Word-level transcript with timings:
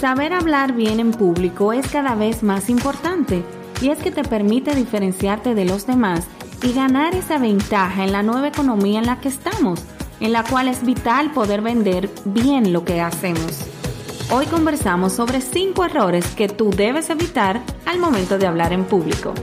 Saber 0.00 0.32
hablar 0.32 0.74
bien 0.74 1.00
en 1.00 1.10
público 1.10 1.72
es 1.72 1.88
cada 1.88 2.14
vez 2.14 2.44
más 2.44 2.70
importante 2.70 3.42
y 3.80 3.88
es 3.88 3.98
que 3.98 4.12
te 4.12 4.22
permite 4.22 4.76
diferenciarte 4.76 5.56
de 5.56 5.64
los 5.64 5.88
demás 5.88 6.24
y 6.62 6.72
ganar 6.72 7.16
esa 7.16 7.38
ventaja 7.38 8.04
en 8.04 8.12
la 8.12 8.22
nueva 8.22 8.46
economía 8.46 9.00
en 9.00 9.06
la 9.06 9.18
que 9.18 9.26
estamos, 9.26 9.80
en 10.20 10.32
la 10.32 10.44
cual 10.44 10.68
es 10.68 10.86
vital 10.86 11.32
poder 11.32 11.62
vender 11.62 12.08
bien 12.24 12.72
lo 12.72 12.84
que 12.84 13.00
hacemos. 13.00 13.58
Hoy 14.30 14.46
conversamos 14.46 15.14
sobre 15.14 15.40
5 15.40 15.84
errores 15.86 16.24
que 16.36 16.48
tú 16.48 16.70
debes 16.70 17.10
evitar 17.10 17.60
al 17.84 17.98
momento 17.98 18.38
de 18.38 18.46
hablar 18.46 18.72
en 18.72 18.84
público. 18.84 19.34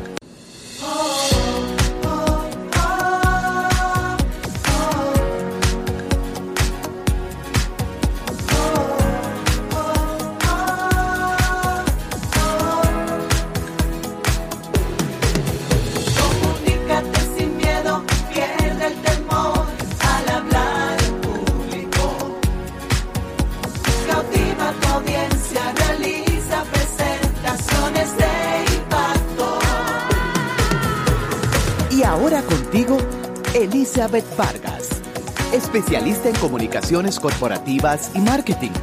Elizabeth 33.53 34.25
Vargas, 34.35 35.02
especialista 35.53 36.27
en 36.27 36.35
comunicaciones 36.35 37.21
corporativas 37.21 38.11
y 38.13 38.20
marketing, 38.20 38.73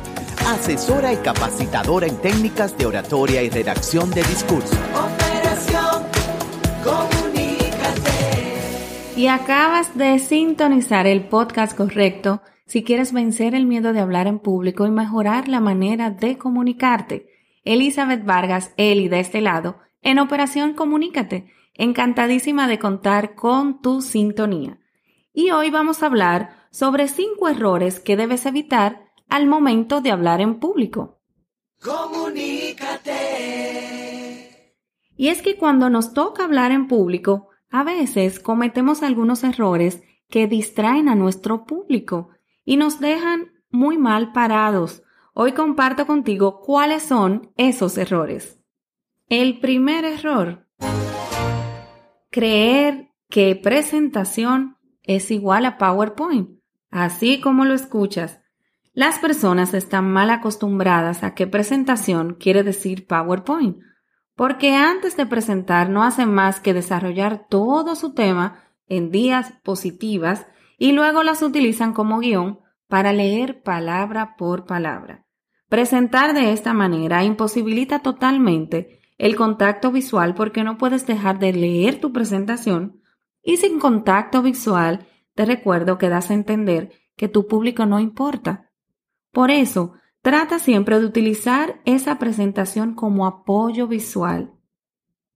asesora 0.46 1.12
y 1.12 1.16
capacitadora 1.16 2.06
en 2.06 2.16
técnicas 2.16 2.78
de 2.78 2.86
oratoria 2.86 3.42
y 3.42 3.50
redacción 3.50 4.10
de 4.10 4.22
discurso. 4.22 4.74
Operación 4.94 6.04
Comunícate. 6.82 8.00
Y 9.14 9.26
acabas 9.26 9.94
de 9.94 10.18
sintonizar 10.20 11.06
el 11.06 11.28
podcast 11.28 11.76
correcto 11.76 12.40
si 12.64 12.84
quieres 12.84 13.12
vencer 13.12 13.54
el 13.54 13.66
miedo 13.66 13.92
de 13.92 14.00
hablar 14.00 14.26
en 14.26 14.38
público 14.38 14.86
y 14.86 14.90
mejorar 14.90 15.48
la 15.48 15.60
manera 15.60 16.10
de 16.10 16.38
comunicarte. 16.38 17.26
Elizabeth 17.66 18.24
Vargas, 18.24 18.72
Eli 18.78 19.08
de 19.08 19.20
este 19.20 19.42
lado, 19.42 19.76
en 20.02 20.18
Operación 20.18 20.74
Comunícate 20.74 21.50
encantadísima 21.74 22.68
de 22.68 22.78
contar 22.78 23.34
con 23.34 23.80
tu 23.80 24.02
sintonía. 24.02 24.78
Y 25.32 25.50
hoy 25.50 25.70
vamos 25.70 26.02
a 26.02 26.06
hablar 26.06 26.50
sobre 26.70 27.08
cinco 27.08 27.48
errores 27.48 27.98
que 28.00 28.16
debes 28.16 28.44
evitar 28.46 29.06
al 29.28 29.46
momento 29.46 30.00
de 30.00 30.10
hablar 30.10 30.40
en 30.40 30.58
público. 30.58 31.20
Comunícate. 31.80 33.12
Y 35.16 35.28
es 35.28 35.40
que 35.42 35.56
cuando 35.56 35.88
nos 35.88 36.12
toca 36.12 36.44
hablar 36.44 36.72
en 36.72 36.88
público, 36.88 37.48
a 37.70 37.84
veces 37.84 38.40
cometemos 38.40 39.02
algunos 39.02 39.42
errores 39.44 40.02
que 40.28 40.46
distraen 40.46 41.08
a 41.08 41.14
nuestro 41.14 41.64
público 41.64 42.28
y 42.64 42.76
nos 42.76 43.00
dejan 43.00 43.52
muy 43.70 43.96
mal 43.98 44.32
parados. 44.32 45.02
Hoy 45.34 45.52
comparto 45.52 46.06
contigo 46.06 46.60
cuáles 46.60 47.02
son 47.02 47.52
esos 47.56 47.96
errores. 47.96 48.61
El 49.32 49.60
primer 49.60 50.04
error 50.04 50.68
creer 52.30 53.14
que 53.30 53.56
presentación 53.56 54.76
es 55.04 55.30
igual 55.30 55.64
a 55.64 55.78
PowerPoint, 55.78 56.50
así 56.90 57.40
como 57.40 57.64
lo 57.64 57.72
escuchas. 57.72 58.42
Las 58.92 59.18
personas 59.20 59.72
están 59.72 60.12
mal 60.12 60.28
acostumbradas 60.28 61.24
a 61.24 61.32
que 61.34 61.46
presentación 61.46 62.34
quiere 62.34 62.62
decir 62.62 63.06
PowerPoint, 63.06 63.78
porque 64.36 64.74
antes 64.74 65.16
de 65.16 65.24
presentar 65.24 65.88
no 65.88 66.02
hacen 66.02 66.30
más 66.30 66.60
que 66.60 66.74
desarrollar 66.74 67.46
todo 67.48 67.96
su 67.96 68.12
tema 68.12 68.62
en 68.86 69.10
días 69.10 69.54
positivas 69.62 70.46
y 70.76 70.92
luego 70.92 71.22
las 71.22 71.40
utilizan 71.40 71.94
como 71.94 72.18
guion 72.18 72.60
para 72.86 73.14
leer 73.14 73.62
palabra 73.62 74.36
por 74.36 74.66
palabra. 74.66 75.24
Presentar 75.70 76.34
de 76.34 76.52
esta 76.52 76.74
manera 76.74 77.24
imposibilita 77.24 78.00
totalmente 78.00 78.98
el 79.22 79.36
contacto 79.36 79.92
visual 79.92 80.34
porque 80.34 80.64
no 80.64 80.78
puedes 80.78 81.06
dejar 81.06 81.38
de 81.38 81.52
leer 81.52 82.00
tu 82.00 82.12
presentación 82.12 83.00
y 83.40 83.58
sin 83.58 83.78
contacto 83.78 84.42
visual 84.42 85.06
te 85.36 85.44
recuerdo 85.44 85.96
que 85.96 86.08
das 86.08 86.32
a 86.32 86.34
entender 86.34 86.90
que 87.16 87.28
tu 87.28 87.46
público 87.46 87.86
no 87.86 88.00
importa. 88.00 88.72
Por 89.30 89.52
eso, 89.52 89.92
trata 90.22 90.58
siempre 90.58 90.98
de 90.98 91.06
utilizar 91.06 91.80
esa 91.84 92.18
presentación 92.18 92.94
como 92.96 93.24
apoyo 93.24 93.86
visual. 93.86 94.54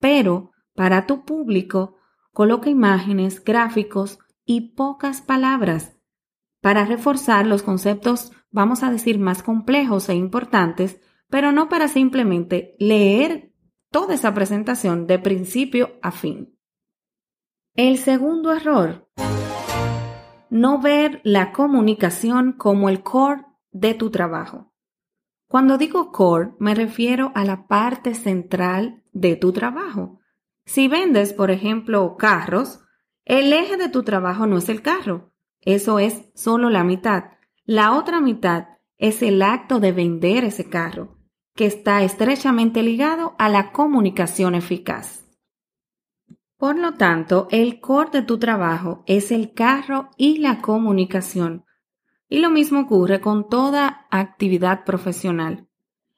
Pero, 0.00 0.50
para 0.74 1.06
tu 1.06 1.24
público, 1.24 1.94
coloca 2.32 2.68
imágenes, 2.68 3.44
gráficos 3.44 4.18
y 4.44 4.74
pocas 4.74 5.20
palabras 5.20 5.97
para 6.60 6.86
reforzar 6.86 7.47
los 7.47 7.62
conceptos, 7.62 8.32
vamos 8.50 8.82
a 8.82 8.91
decir, 8.91 9.20
más 9.20 9.44
complejos 9.44 10.08
e 10.08 10.16
importantes, 10.16 11.00
pero 11.30 11.53
no 11.53 11.68
para 11.68 11.86
simplemente 11.86 12.74
leer 12.80 13.53
toda 13.91 14.14
esa 14.14 14.34
presentación 14.34 15.06
de 15.06 15.19
principio 15.19 15.98
a 16.02 16.10
fin. 16.10 16.58
El 17.74 17.98
segundo 17.98 18.52
error, 18.52 19.08
no 20.50 20.80
ver 20.80 21.20
la 21.24 21.52
comunicación 21.52 22.52
como 22.52 22.88
el 22.88 23.02
core 23.02 23.44
de 23.72 23.94
tu 23.94 24.10
trabajo. 24.10 24.72
Cuando 25.48 25.78
digo 25.78 26.10
core, 26.10 26.52
me 26.58 26.74
refiero 26.74 27.32
a 27.34 27.44
la 27.44 27.66
parte 27.66 28.14
central 28.14 29.02
de 29.12 29.36
tu 29.36 29.52
trabajo. 29.52 30.20
Si 30.64 30.88
vendes, 30.88 31.32
por 31.32 31.50
ejemplo, 31.50 32.16
carros, 32.16 32.80
el 33.24 33.53
eje 33.53 33.76
de 33.76 33.88
tu 33.88 34.03
trabajo 34.03 34.47
no 34.47 34.58
es 34.58 34.68
el 34.68 34.82
carro, 34.82 35.32
eso 35.60 35.98
es 35.98 36.30
solo 36.34 36.70
la 36.70 36.84
mitad. 36.84 37.24
La 37.64 37.92
otra 37.92 38.20
mitad 38.20 38.68
es 38.98 39.22
el 39.22 39.42
acto 39.42 39.80
de 39.80 39.92
vender 39.92 40.44
ese 40.44 40.68
carro 40.68 41.16
que 41.56 41.67
está 41.67 42.03
estrechamente 42.03 42.83
ligado 42.83 43.34
a 43.39 43.49
la 43.49 43.72
comunicación 43.72 44.55
eficaz. 44.55 45.27
Por 46.59 46.78
lo 46.78 46.94
tanto, 46.94 47.49
el 47.50 47.81
core 47.81 48.11
de 48.12 48.22
tu 48.22 48.39
trabajo 48.39 49.03
es 49.06 49.31
el 49.31 49.53
carro 49.53 50.11
y 50.16 50.39
la 50.39 50.61
comunicación. 50.61 51.65
Y 52.28 52.39
lo 52.39 52.50
mismo 52.50 52.81
ocurre 52.81 53.21
con 53.21 53.49
toda 53.49 54.06
actividad 54.11 54.84
profesional. 54.84 55.66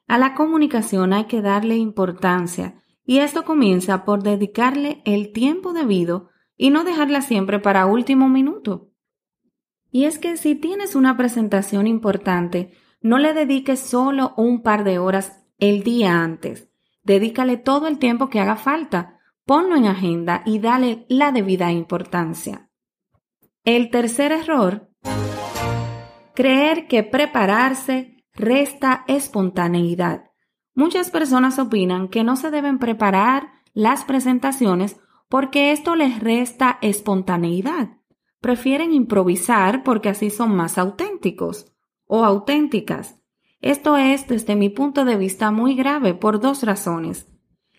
A 0.07 0.17
la 0.17 0.33
comunicación 0.35 1.13
hay 1.13 1.25
que 1.25 1.41
darle 1.41 1.77
importancia 1.77 2.83
y 3.05 3.19
esto 3.19 3.43
comienza 3.43 4.05
por 4.05 4.23
dedicarle 4.23 5.01
el 5.05 5.31
tiempo 5.31 5.73
debido 5.73 6.29
y 6.57 6.69
no 6.69 6.83
dejarla 6.83 7.21
siempre 7.21 7.59
para 7.59 7.85
último 7.85 8.27
minuto. 8.27 8.91
Y 9.91 10.05
es 10.05 10.19
que 10.19 10.37
si 10.37 10.55
tienes 10.55 10.95
una 10.95 11.17
presentación 11.17 11.87
importante, 11.87 12.71
no 13.01 13.17
le 13.17 13.33
dediques 13.33 13.79
solo 13.79 14.33
un 14.35 14.61
par 14.61 14.83
de 14.83 14.99
horas 14.99 15.41
el 15.57 15.83
día 15.83 16.21
antes. 16.21 16.69
Dedícale 17.03 17.57
todo 17.57 17.87
el 17.87 17.97
tiempo 17.97 18.29
que 18.29 18.39
haga 18.39 18.57
falta, 18.57 19.19
ponlo 19.45 19.75
en 19.75 19.85
agenda 19.85 20.43
y 20.45 20.59
dale 20.59 21.05
la 21.07 21.31
debida 21.31 21.71
importancia. 21.71 22.69
El 23.63 23.89
tercer 23.89 24.31
error, 24.31 24.89
creer 26.35 26.87
que 26.87 27.03
prepararse 27.03 28.25
resta 28.33 29.05
espontaneidad. 29.07 30.25
Muchas 30.75 31.09
personas 31.09 31.59
opinan 31.59 32.09
que 32.09 32.23
no 32.23 32.35
se 32.35 32.51
deben 32.51 32.79
preparar 32.79 33.49
las 33.73 34.03
presentaciones 34.03 34.97
porque 35.29 35.71
esto 35.71 35.95
les 35.95 36.19
resta 36.19 36.79
espontaneidad. 36.81 37.97
Prefieren 38.39 38.93
improvisar 38.93 39.83
porque 39.83 40.09
así 40.09 40.29
son 40.29 40.55
más 40.55 40.77
auténticos 40.77 41.73
o 42.09 42.25
auténticas. 42.25 43.21
Esto 43.61 43.95
es, 43.95 44.27
desde 44.27 44.55
mi 44.55 44.69
punto 44.69 45.05
de 45.05 45.15
vista, 45.15 45.51
muy 45.51 45.75
grave 45.75 46.15
por 46.15 46.39
dos 46.39 46.63
razones. 46.63 47.27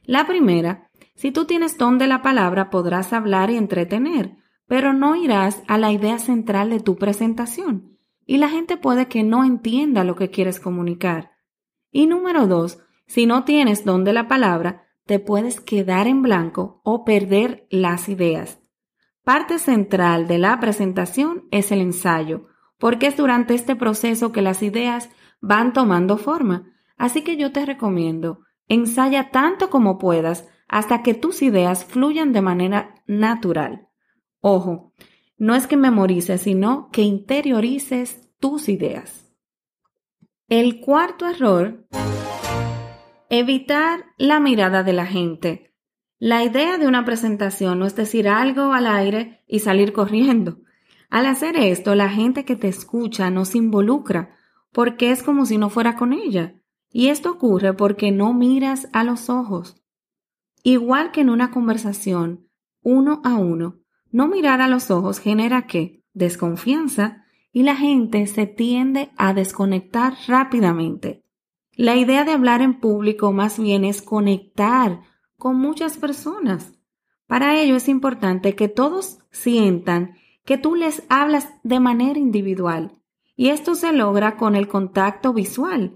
La 0.05 0.27
primera, 0.27 0.89
si 1.17 1.33
tú 1.33 1.47
tienes 1.47 1.77
don 1.77 1.99
de 1.99 2.07
la 2.07 2.23
palabra 2.23 2.71
podrás 2.71 3.13
hablar 3.13 3.51
y 3.51 3.57
entretener, 3.57 4.37
pero 4.67 4.93
no 4.93 5.17
irás 5.17 5.63
a 5.67 5.79
la 5.79 5.91
idea 5.91 6.19
central 6.19 6.71
de 6.71 6.79
tu 6.79 6.97
presentación, 6.97 7.99
y 8.25 8.39
la 8.39 8.49
gente 8.49 8.77
puede 8.77 9.09
que 9.09 9.25
no 9.25 9.45
entienda 9.45 10.05
lo 10.05 10.15
que 10.15 10.31
quieres 10.31 10.61
comunicar. 10.61 11.33
Y 11.91 12.07
número 12.07 12.47
dos, 12.47 12.79
si 13.09 13.27
no 13.27 13.43
tienes 13.43 13.85
don 13.85 14.05
de 14.05 14.13
la 14.13 14.29
palabra, 14.29 14.87
te 15.07 15.19
puedes 15.19 15.61
quedar 15.61 16.07
en 16.07 16.23
blanco 16.23 16.81
o 16.85 17.05
perder 17.05 17.67
las 17.69 18.09
ideas. 18.09 18.61
Parte 19.25 19.59
central 19.59 20.29
de 20.29 20.39
la 20.39 20.61
presentación 20.61 21.49
es 21.51 21.73
el 21.73 21.81
ensayo, 21.81 22.47
porque 22.81 23.07
es 23.07 23.17
durante 23.17 23.55
este 23.55 23.77
proceso 23.77 24.33
que 24.33 24.43
las 24.43 24.63
ideas 24.63 25.11
van 25.41 25.73
tomando 25.73 26.17
forma. 26.17 26.73
Así 26.97 27.23
que 27.23 27.37
yo 27.37 27.53
te 27.53 27.65
recomiendo, 27.65 28.41
ensaya 28.67 29.31
tanto 29.31 29.71
como 29.71 29.99
puedas 29.99 30.49
hasta 30.67 31.03
que 31.03 31.15
tus 31.15 31.43
ideas 31.43 31.85
fluyan 31.85 32.33
de 32.33 32.41
manera 32.41 32.95
natural. 33.07 33.89
Ojo, 34.41 34.93
no 35.37 35.55
es 35.55 35.67
que 35.67 35.77
memorices, 35.77 36.41
sino 36.41 36.91
que 36.91 37.03
interiorices 37.03 38.29
tus 38.41 38.69
ideas. 38.69 39.33
El 40.49 40.81
cuarto 40.81 41.27
error 41.29 41.87
evitar 43.29 44.07
la 44.19 44.41
mirada 44.41 44.83
de 44.83 44.93
la 44.93 45.07
gente. 45.07 45.75
La 46.19 46.45
idea 46.45 46.77
de 46.79 46.87
una 46.87 47.05
presentación 47.05 47.79
no 47.79 47.87
es 47.87 47.95
decir 47.95 48.29
algo 48.29 48.73
al 48.73 48.87
aire 48.87 49.45
y 49.47 49.61
salir 49.61 49.93
corriendo. 49.93 50.59
Al 51.11 51.27
hacer 51.27 51.57
esto, 51.57 51.97
la 51.97 52.09
gente 52.09 52.45
que 52.45 52.55
te 52.55 52.69
escucha 52.69 53.31
no 53.31 53.45
se 53.45 53.59
involucra, 53.59 54.37
porque 54.73 55.11
es 55.11 55.25
como 55.25 55.45
si 55.45 55.59
no 55.59 55.69
fuera 55.69 55.97
con 55.97 56.13
ella. 56.13 56.55
Y 56.93 57.09
esto 57.09 57.33
ocurre 57.33 57.75
porque 57.75 58.13
no 58.13 58.33
miras 58.33 58.89
a 58.93 59.05
los 59.05 59.29
ojos. 59.29 59.83
Igual 60.63 61.11
que 61.11 61.21
en 61.21 61.31
una 61.31 61.51
conversación, 61.51 62.49
uno 62.83 63.21
a 63.25 63.35
uno, 63.35 63.81
no 64.13 64.29
mirar 64.29 64.61
a 64.61 64.69
los 64.69 64.91
ojos 64.91 65.19
genera 65.19 65.67
qué? 65.67 66.05
Desconfianza 66.13 67.25
y 67.53 67.65
la 67.65 67.77
gente 67.77 68.27
se 68.27 68.47
tiende 68.47 69.11
a 69.17 69.35
desconectar 69.35 70.15
rápidamente. 70.29 71.25
La 71.73 71.97
idea 71.97 72.25
de 72.25 72.33
hablar 72.33 72.63
en 72.63 72.79
público 72.79 73.33
más 73.33 73.59
bien 73.59 73.85
es 73.85 74.03
conectar 74.03 75.01
con 75.37 75.57
muchas 75.57 75.97
personas. 75.97 76.75
Para 77.27 77.61
ello 77.61 77.77
es 77.77 77.89
importante 77.89 78.55
que 78.55 78.69
todos 78.69 79.19
sientan 79.31 80.15
que 80.45 80.59
tú 80.59 80.75
les 80.75 81.03
hablas 81.09 81.49
de 81.63 81.81
manera 81.81 82.19
individual 82.19 83.01
y 83.41 83.49
esto 83.49 83.75
se 83.75 83.93
logra 83.95 84.37
con 84.37 84.55
el 84.55 84.69
contacto 84.69 85.33
visual. 85.33 85.95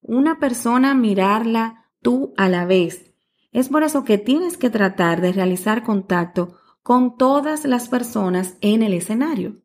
Una 0.00 0.38
persona 0.38 0.94
mirarla 0.94 1.90
tú 2.00 2.32
a 2.38 2.48
la 2.48 2.64
vez. 2.64 3.12
Es 3.52 3.68
por 3.68 3.82
eso 3.82 4.02
que 4.04 4.16
tienes 4.16 4.56
que 4.56 4.70
tratar 4.70 5.20
de 5.20 5.32
realizar 5.32 5.82
contacto 5.82 6.58
con 6.82 7.18
todas 7.18 7.64
las 7.64 7.88
personas 7.88 8.56
en 8.62 8.82
el 8.82 8.94
escenario. 8.94 9.60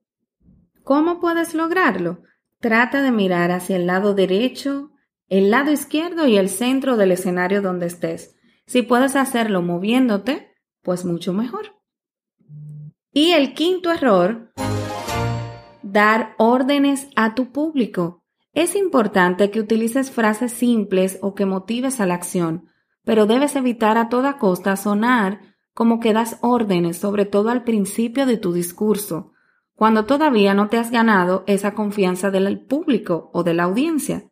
¿Cómo 0.84 1.20
puedes 1.22 1.54
lograrlo? 1.54 2.24
Trata 2.60 3.02
de 3.02 3.12
mirar 3.12 3.52
hacia 3.52 3.78
el 3.78 3.88
lado 3.88 4.14
derecho, 4.14 4.92
el 5.30 5.52
lado 5.52 5.72
izquierdo 5.72 6.28
y 6.28 6.36
el 6.36 6.50
centro 6.50 6.98
del 6.98 7.14
escenario 7.14 7.62
donde 7.62 7.86
estés. 7.86 8.36
Si 8.66 8.82
puedes 8.82 9.16
hacerlo 9.16 9.62
moviéndote, 9.62 10.52
pues 10.82 11.06
mucho 11.06 11.32
mejor. 11.32 11.81
Y 13.14 13.32
el 13.32 13.54
quinto 13.54 13.92
error, 13.92 14.54
dar 15.84 16.34
órdenes 16.38 17.10
a 17.18 17.36
tu 17.36 17.52
público. 17.52 18.24
Es 18.54 18.74
importante 18.74 19.52
que 19.52 19.60
utilices 19.60 20.12
frases 20.12 20.54
simples 20.54 21.20
o 21.22 21.36
que 21.36 21.46
motives 21.46 22.00
a 22.00 22.06
la 22.06 22.14
acción, 22.14 22.70
pero 23.04 23.26
debes 23.26 23.58
evitar 23.58 23.98
a 23.98 24.08
toda 24.08 24.38
costa 24.38 24.78
sonar 24.78 25.42
como 25.74 26.00
que 26.00 26.14
das 26.14 26.38
órdenes, 26.42 27.00
sobre 27.00 27.26
todo 27.26 27.50
al 27.50 27.66
principio 27.66 28.26
de 28.26 28.38
tu 28.38 28.54
discurso, 28.54 29.34
cuando 29.76 30.06
todavía 30.06 30.54
no 30.54 30.70
te 30.70 30.78
has 30.78 30.90
ganado 30.90 31.44
esa 31.48 31.74
confianza 31.74 32.32
del 32.32 32.66
público 32.66 33.30
o 33.34 33.44
de 33.44 33.54
la 33.54 33.64
audiencia. 33.64 34.32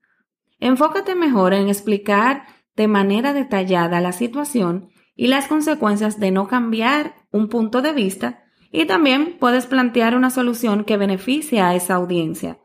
Enfócate 0.62 1.16
mejor 1.16 1.54
en 1.54 1.68
explicar 1.68 2.46
de 2.78 2.88
manera 2.88 3.34
detallada 3.34 4.00
la 4.00 4.14
situación 4.14 4.88
y 5.18 5.28
las 5.28 5.48
consecuencias 5.48 6.18
de 6.18 6.32
no 6.32 6.48
cambiar 6.48 7.16
un 7.30 7.50
punto 7.50 7.82
de 7.82 7.92
vista 7.92 8.46
y 8.72 8.86
también 8.86 9.38
puedes 9.40 9.66
plantear 9.66 10.16
una 10.16 10.30
solución 10.30 10.84
que 10.84 10.98
beneficie 10.98 11.62
a 11.62 11.76
esa 11.76 11.96
audiencia. 11.96 12.60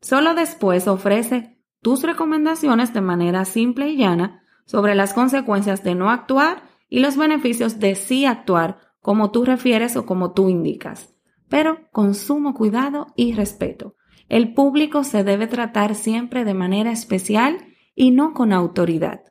Solo 0.00 0.34
después 0.34 0.88
ofrece 0.88 1.58
tus 1.82 2.02
recomendaciones 2.02 2.92
de 2.94 3.00
manera 3.00 3.44
simple 3.44 3.90
y 3.90 3.96
llana 3.96 4.42
sobre 4.64 4.94
las 4.94 5.12
consecuencias 5.12 5.82
de 5.82 5.94
no 5.94 6.10
actuar 6.10 6.62
y 6.88 7.00
los 7.00 7.16
beneficios 7.16 7.78
de 7.78 7.94
sí 7.94 8.24
actuar 8.24 8.78
como 9.00 9.30
tú 9.30 9.44
refieres 9.44 9.96
o 9.96 10.06
como 10.06 10.32
tú 10.32 10.48
indicas, 10.48 11.14
pero 11.48 11.88
con 11.92 12.14
sumo 12.14 12.54
cuidado 12.54 13.08
y 13.16 13.32
respeto. 13.32 13.96
El 14.28 14.54
público 14.54 15.04
se 15.04 15.24
debe 15.24 15.46
tratar 15.46 15.94
siempre 15.94 16.44
de 16.44 16.54
manera 16.54 16.92
especial 16.92 17.58
y 17.94 18.12
no 18.12 18.32
con 18.32 18.52
autoridad. 18.52 19.24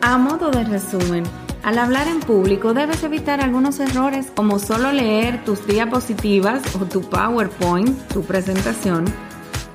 A 0.00 0.18
modo 0.18 0.50
de 0.50 0.62
resumen, 0.62 1.24
al 1.66 1.80
hablar 1.80 2.06
en 2.06 2.20
público 2.20 2.74
debes 2.74 3.02
evitar 3.02 3.40
algunos 3.40 3.80
errores 3.80 4.28
como 4.32 4.60
solo 4.60 4.92
leer 4.92 5.44
tus 5.44 5.66
diapositivas 5.66 6.62
o 6.76 6.84
tu 6.84 7.00
PowerPoint, 7.00 8.06
tu 8.06 8.22
presentación, 8.22 9.04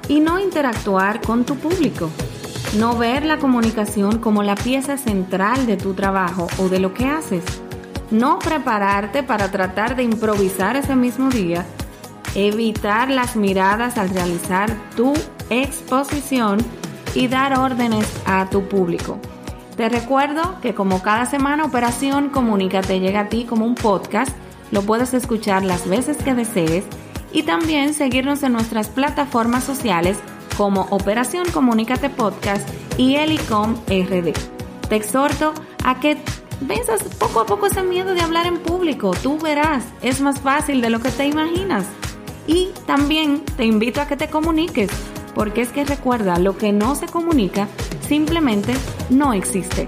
y 0.08 0.22
no 0.22 0.40
interactuar 0.40 1.20
con 1.20 1.44
tu 1.44 1.58
público. 1.58 2.10
No 2.78 2.98
ver 2.98 3.26
la 3.26 3.40
comunicación 3.40 4.20
como 4.20 4.42
la 4.42 4.56
pieza 4.56 4.98
central 4.98 5.66
de 5.66 5.76
tu 5.76 5.94
trabajo 5.94 6.48
o 6.60 6.70
de 6.70 6.80
lo 6.80 6.94
que 6.94 7.08
haces. 7.08 7.44
No 8.10 8.40
prepararte 8.40 9.22
para 9.22 9.52
tratar 9.52 9.98
de 9.98 10.04
improvisar 10.04 10.78
ese 10.78 10.96
mismo 10.96 11.30
día 11.30 11.66
evitar 12.36 13.10
las 13.10 13.36
miradas 13.36 13.98
al 13.98 14.12
realizar 14.12 14.74
tu 14.96 15.12
exposición 15.50 16.60
y 17.16 17.28
dar 17.28 17.60
órdenes 17.60 18.08
a 18.26 18.50
tu 18.50 18.64
público. 18.70 19.20
Te 19.82 19.90
recuerdo 19.90 20.62
que 20.62 20.76
como 20.76 21.02
cada 21.02 21.26
semana 21.26 21.66
Operación 21.66 22.30
Comunícate 22.30 23.00
llega 23.00 23.22
a 23.22 23.30
ti 23.30 23.46
como 23.46 23.66
un 23.66 23.74
podcast, 23.74 24.30
lo 24.70 24.84
puedes 24.84 25.16
escuchar 25.16 25.64
las 25.64 25.90
veces 25.90 26.18
que 26.18 26.36
desees 26.36 26.86
y 27.34 27.42
también 27.42 27.96
seguirnos 27.96 28.44
en 28.44 28.54
nuestras 28.54 28.90
plataformas 28.90 29.64
sociales 29.64 30.20
como 30.56 30.82
Operación 30.92 31.50
Comunícate 31.52 32.12
Podcast 32.12 32.70
y 32.96 33.16
Elicom 33.16 33.74
RD. 33.88 34.34
Te 34.88 34.96
exhorto 34.96 35.52
a 35.84 36.00
que 36.00 36.16
venzas 36.60 37.02
poco 37.16 37.40
a 37.40 37.48
poco 37.48 37.66
ese 37.66 37.82
miedo 37.82 38.14
de 38.14 38.22
hablar 38.22 38.46
en 38.46 38.60
público. 38.60 39.16
Tú 39.24 39.40
verás, 39.40 39.84
es 40.04 40.22
más 40.22 40.42
fácil 40.42 40.82
de 40.82 40.92
lo 40.92 41.00
que 41.00 41.10
te 41.10 41.26
imaginas. 41.26 41.88
Y 42.46 42.70
también 42.86 43.44
te 43.58 43.66
invito 43.66 44.00
a 44.00 44.06
que 44.06 44.16
te 44.16 44.30
comuniques, 44.30 44.92
porque 45.34 45.62
es 45.62 45.70
que 45.70 45.86
recuerda, 45.86 46.38
lo 46.38 46.56
que 46.56 46.72
no 46.72 46.94
se 46.94 47.08
comunica 47.08 47.68
simplemente 48.12 48.74
no 49.10 49.32
existe. 49.32 49.88